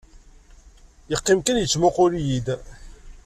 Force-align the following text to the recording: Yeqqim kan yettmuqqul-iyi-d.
Yeqqim 1.11 1.39
kan 1.45 1.57
yettmuqqul-iyi-d. 1.61 2.47